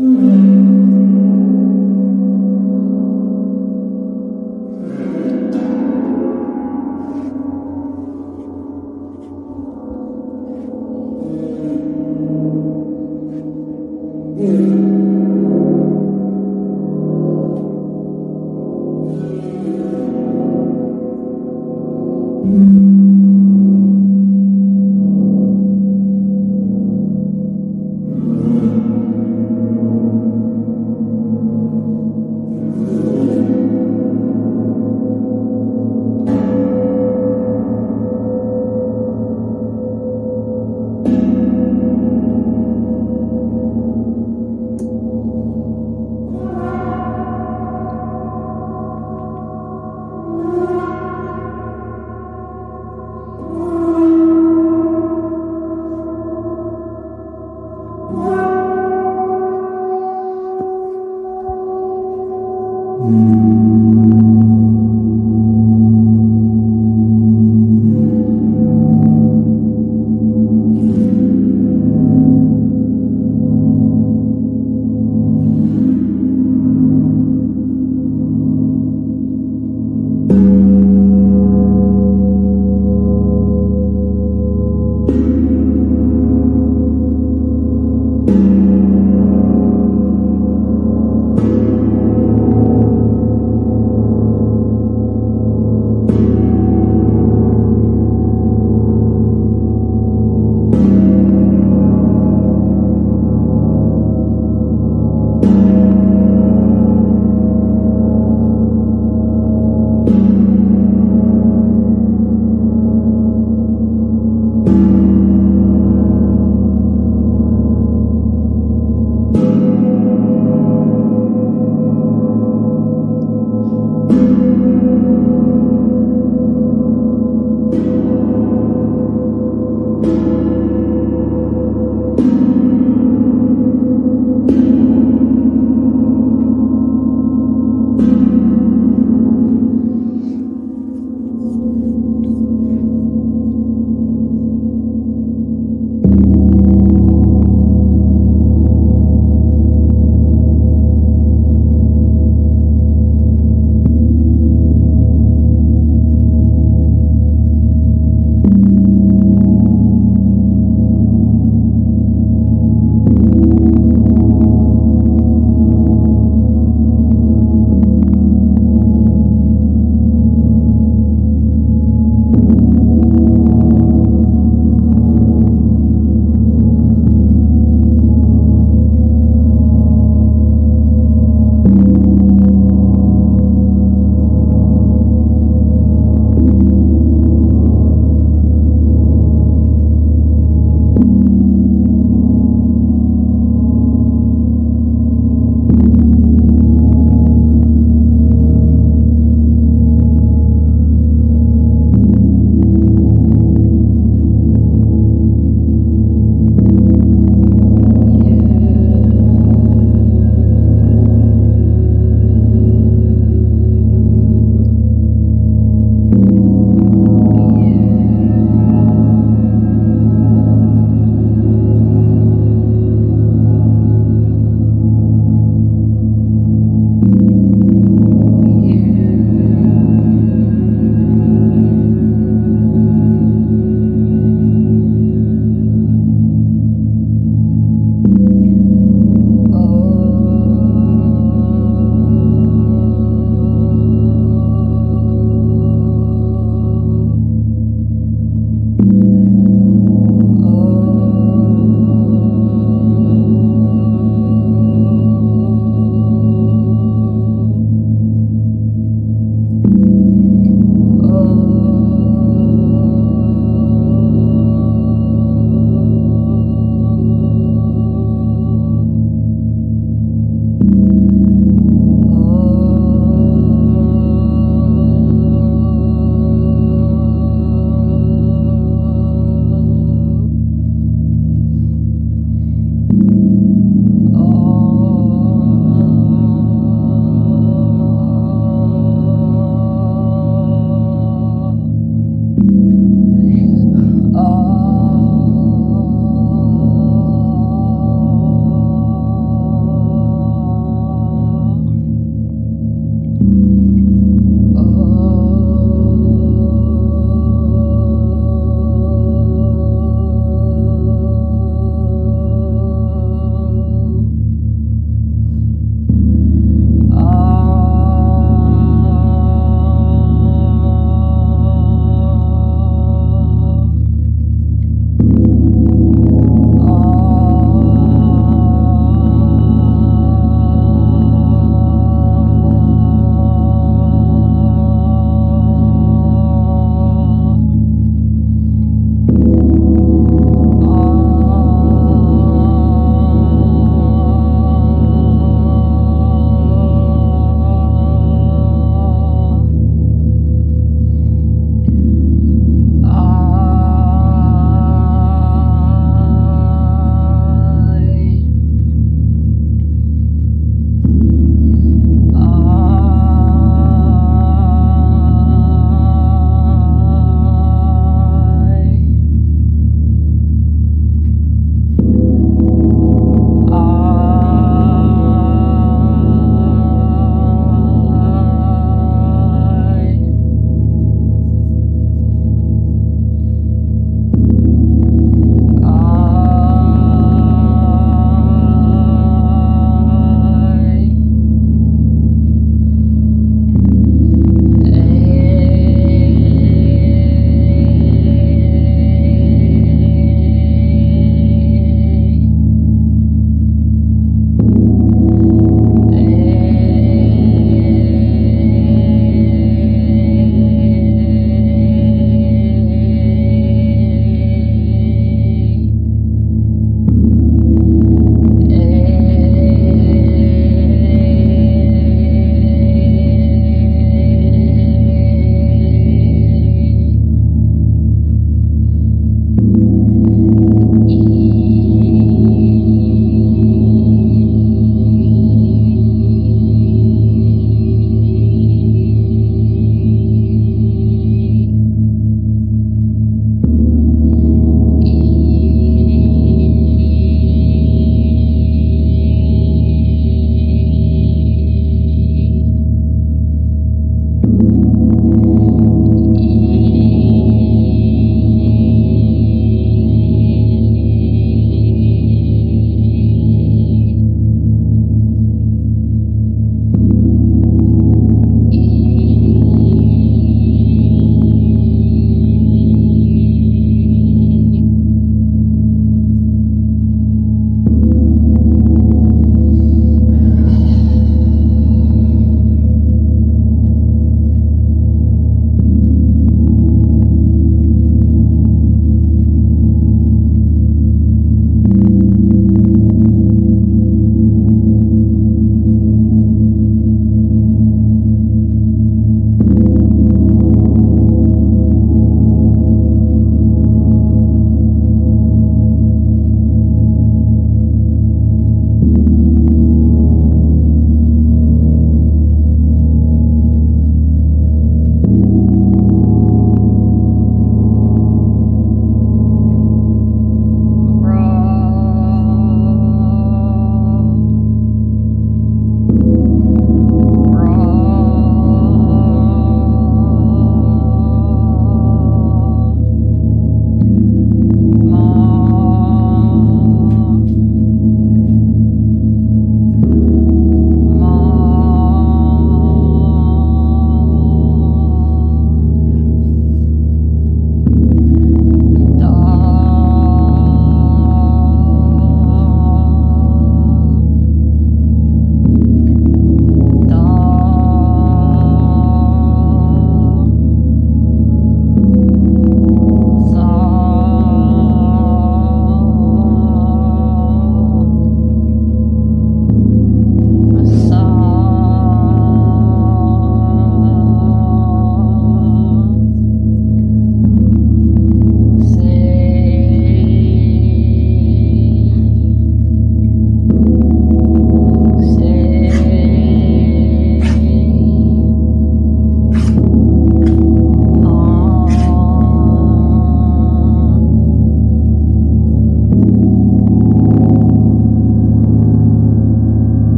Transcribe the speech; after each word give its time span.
Mm-hmm. 0.00 0.39